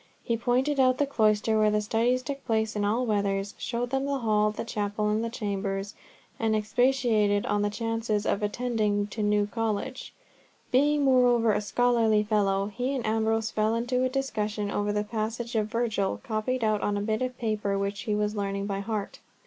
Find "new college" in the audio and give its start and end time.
9.21-10.11